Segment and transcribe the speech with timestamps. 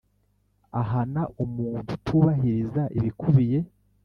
[0.81, 3.59] ahana umuntu utubahiriza ibikubiye.